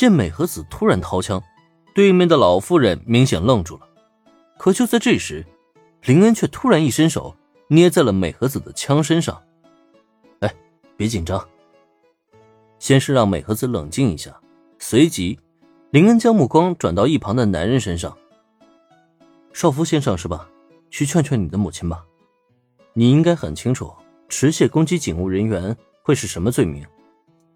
[0.00, 1.42] 见美和子突然掏枪，
[1.94, 3.86] 对面的老妇人明显愣住了。
[4.56, 5.44] 可就在这时，
[6.04, 7.36] 林恩却突然一伸手
[7.68, 9.42] 捏在了美和子的枪身上。
[10.38, 10.54] 哎，
[10.96, 11.46] 别紧张，
[12.78, 14.34] 先是让美和子冷静一下，
[14.78, 15.38] 随即
[15.90, 18.16] 林恩将目光转到一旁的男人身上。
[19.52, 20.48] 少夫先生是吧？
[20.88, 22.02] 去劝劝你的母亲吧。
[22.94, 23.92] 你应该很清楚，
[24.30, 26.86] 持械攻击警务人员会是什么罪名。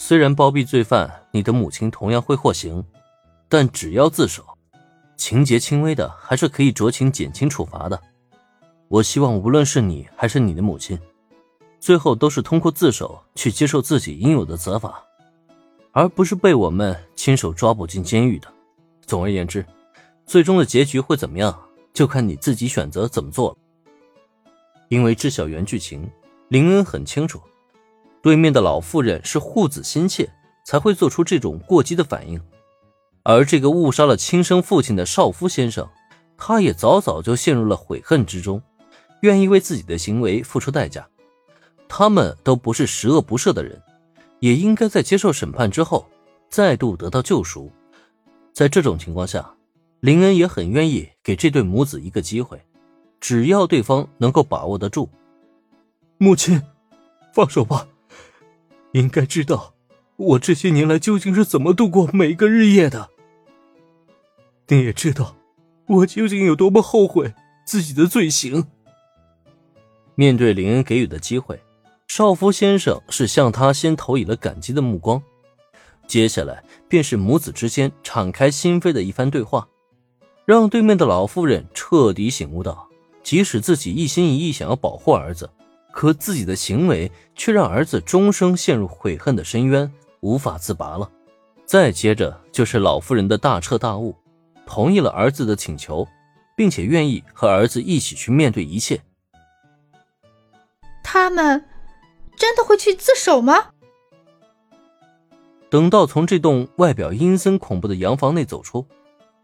[0.00, 2.84] 虽然包庇罪犯，你的母亲同样会获刑，
[3.48, 4.44] 但只要自首，
[5.16, 8.00] 情节轻微的还是可以酌情减轻处罚的。
[8.86, 10.96] 我希望无论是你还是你的母亲，
[11.80, 15.02] 最后都是通过自首去接受自己应有的责罚，
[15.90, 18.46] 而不是被我们亲手抓捕进监狱的。
[19.04, 19.66] 总而言之，
[20.24, 21.58] 最终的结局会怎么样？
[21.92, 23.56] 就看你自己选择怎么做了。
[24.90, 26.08] 因为知晓原剧情，
[26.46, 27.40] 林恩很清楚，
[28.28, 30.28] 对面的老妇人是护子心切，
[30.62, 32.38] 才会做出这种过激的反应。
[33.22, 35.88] 而这个误杀了亲生父亲的少夫先生，
[36.36, 38.60] 他也早早就陷入了悔恨之中，
[39.22, 41.08] 愿意为自己的行为付出代价。
[41.88, 43.80] 他们都不是十恶不赦的人，
[44.40, 46.06] 也应该在接受审判之后，
[46.50, 47.72] 再度得到救赎。
[48.52, 49.54] 在这种情况下。
[50.00, 52.62] 林恩也很愿意给这对母子一个机会，
[53.20, 55.08] 只要对方能够把握得住。
[56.18, 56.62] 母亲，
[57.32, 57.88] 放手吧。
[58.92, 59.74] 应该知道，
[60.16, 63.10] 我这些年来究竟是怎么度过每个日夜的。
[64.68, 65.36] 你也知道，
[65.86, 68.66] 我究竟有多么后悔自己的罪行。
[70.14, 71.60] 面对林恩给予的机会，
[72.08, 75.22] 少夫先生是向他先投以了感激的目光，
[76.06, 79.68] 接下来便是母子之间敞开心扉的一番对话。
[80.44, 82.88] 让对面的老妇人彻底醒悟到，
[83.22, 85.50] 即使自己一心一意想要保护儿子，
[85.92, 91.10] 可自己的行为却让儿子终生陷入悔恨的深渊，无法自拔了。
[91.64, 94.16] 再接着就是老妇人的大彻大悟，
[94.66, 96.06] 同意了儿子的请求，
[96.56, 99.00] 并且愿意和儿子一起去面对一切。
[101.02, 101.64] 他们
[102.36, 103.54] 真的会去自首吗？
[105.70, 108.86] 等到从这栋外表阴森恐怖的洋房内走出。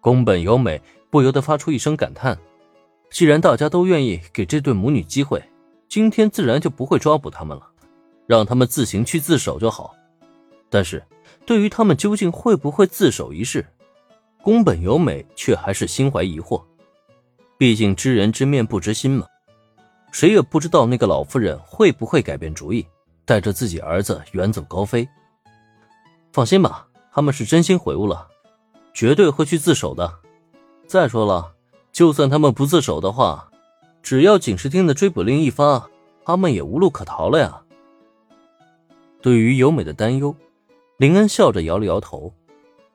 [0.00, 2.38] 宫本由美不由得发出一声感叹
[3.10, 5.42] ：“既然大家都愿意给这对母女机会，
[5.94, 7.70] 今天自然就不会抓捕他们了，
[8.26, 9.94] 让他们自行去自首就好。
[10.68, 11.00] 但是，
[11.46, 13.64] 对于他们究竟会不会自首一事，
[14.42, 16.60] 宫本由美却还是心怀疑惑。
[17.56, 19.24] 毕竟知人知面不知心嘛，
[20.10, 22.84] 谁也不知道那个老妇人会不会改变主意，
[23.24, 25.08] 带着自己儿子远走高飞。
[26.32, 28.26] 放心吧，他们是真心悔悟了。”
[28.92, 30.12] 绝对会去自首的。
[30.88, 31.54] 再说了，
[31.92, 33.48] 就算他们不自首的话，
[34.04, 35.88] 只要警视厅的追捕令一发，
[36.26, 37.62] 他们也无路可逃了呀。
[39.22, 40.36] 对于由美的担忧，
[40.98, 42.30] 林恩笑着摇了摇头。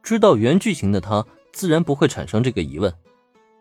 [0.00, 2.94] 知道原剧情的他，自然不会产生这个疑问。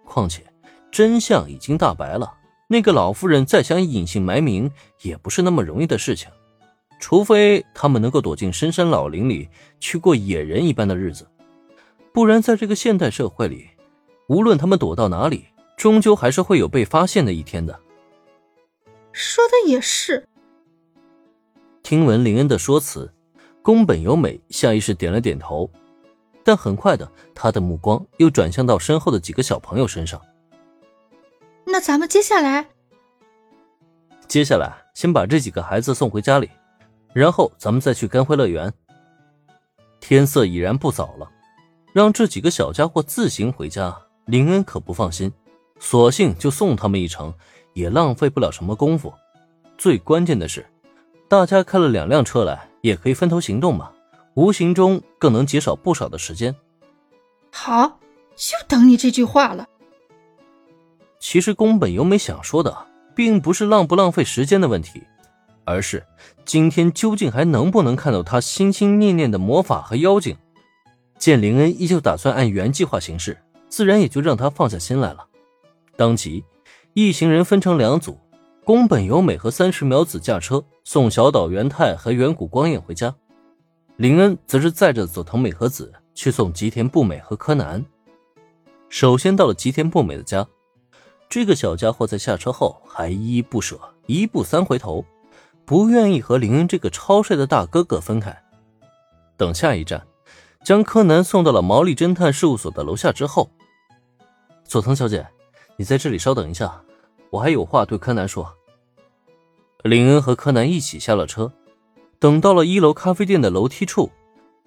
[0.05, 0.43] 况且，
[0.91, 2.31] 真相已经大白了，
[2.67, 4.71] 那个老妇人再想隐姓埋名，
[5.01, 6.29] 也不是那么容易的事情。
[6.99, 11.27] 除非他们能够躲进深山老林里，去过野人一般的日子。
[12.13, 13.67] 不然，在这个现代社会里，
[14.27, 15.45] 无论他们躲到哪里，
[15.81, 17.79] 终究还是会有被发现的一天的。
[19.11, 20.27] 说的也是。
[21.81, 23.11] 听闻林恩的说辞，
[23.63, 25.67] 宫本由美下意识点了点头，
[26.43, 30.21] 但很快的，他的目光又转向到身后的几个小朋友身上。
[31.65, 32.69] 那咱们接下来，
[34.27, 36.47] 接下来先把这几个孩子送回家里，
[37.11, 38.71] 然后咱们再去干辉乐园。
[39.99, 41.27] 天色已然不早了。
[41.91, 45.33] 让这几个小家伙自行回家，林恩可不放心，
[45.83, 47.33] 索性就送他们一程，
[47.73, 49.11] 也浪费不了什么功夫。
[49.79, 50.63] 最关键的是，
[51.27, 53.91] 大家开了两辆车来，也可以分头行动嘛，
[54.35, 56.55] 无形中更能节省不少的时间。
[57.51, 57.99] 好，
[58.35, 59.67] 就等你这句话了。
[61.19, 65.01] 其实宫本由美想说的，并不是浪不浪费时间的问题，
[65.65, 66.05] 而是
[66.45, 70.37] 今天究竟还能不能看到他心心念念的魔法和妖精。
[71.17, 73.35] 见林恩依旧打算按原计划行事，
[73.67, 75.25] 自然也就让他放下心来了。
[76.01, 76.43] 当即，
[76.95, 78.17] 一行人分成两组，
[78.65, 83.13] 宫本由美和三十秒子驾车送小岛元太和远古光彦回家，
[83.97, 87.85] 林恩则是载着佐藤美和子去送吉田步美和柯南。
[88.89, 90.47] 首先到了吉田步美的家，
[91.29, 95.05] 这个小家伙在下车后还依依不舍，一步三回头，
[95.65, 98.35] 不愿意和林恩这个超帅的大哥哥分开。
[99.37, 100.03] 等下一站。
[100.63, 103.51] 将柯南送到了毛利侦探事务所的楼下之后，
[104.63, 105.27] 佐藤小姐，
[105.81, 106.79] 你在这里稍等一下，
[107.31, 108.55] 我还有话对柯南说。
[109.81, 111.51] 林恩和柯南一起下了车，
[112.19, 114.11] 等到了一楼咖啡店的楼梯处，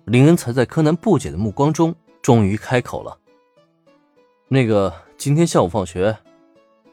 [0.07, 3.17] 林恩才在柯南不解的目光中，终于开口了
[4.51, 6.19] ：“那个，今天下午放学，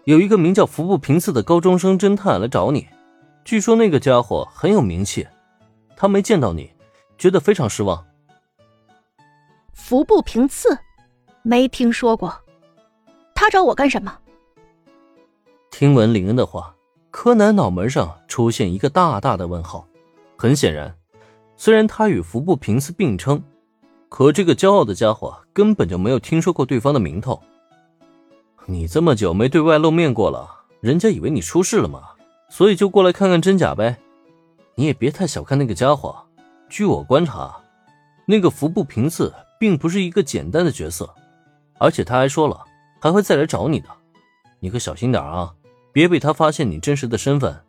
[0.04, 2.88] 有一个名叫服部平次的高中生侦探来找你，
[3.44, 5.28] 据说那个家伙很有名气，
[5.96, 6.72] 他没见到你，
[7.18, 8.06] 觉得非常失望。”
[9.74, 10.78] 服部平次，
[11.42, 12.32] 没听说过，
[13.42, 14.16] 他找我干什么？
[15.72, 16.76] 听闻林恩的话，
[17.10, 19.84] 柯南脑门上出现一个大大的问号。
[20.38, 20.96] 很显然。
[21.58, 23.42] 虽然他与服部平次并称，
[24.10, 27.42] 可这个骄傲的家伙根本就没有听说过对方的名头。
[28.68, 30.48] 你这么久没对外露面过了，
[30.80, 32.10] 人家以为你出事了吗？
[32.48, 33.98] 所以就过来看看真假呗。
[34.76, 36.16] 你也别太小看那个家伙。
[36.70, 37.60] 据我观察，
[38.28, 41.12] 那个服部平次并不是一个简单的角色，
[41.80, 42.64] 而且他还说了
[43.02, 43.90] 还会再来找你的。
[44.60, 45.54] 你可小心点啊，
[45.92, 47.60] 别被他发现你真实的身份。